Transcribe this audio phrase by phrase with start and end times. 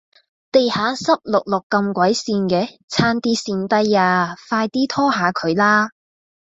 [0.51, 5.91] 地下濕漉漉咁鬼跣嘅，差啲跣低呀，快啲拖吓佢啦